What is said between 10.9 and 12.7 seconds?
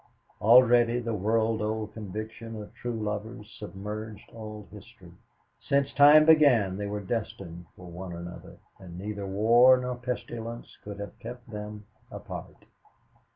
have kept them apart.